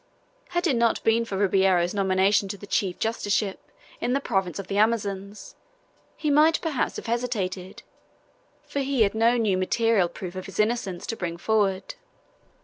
[0.49, 3.59] Had it not been for Ribeiro's nomination to the chief justiceship
[3.99, 5.53] in the province of Amazones,
[6.17, 7.83] he might perhaps have hesitated,
[8.63, 11.93] for he had no new material proof of his innocence to bring forward.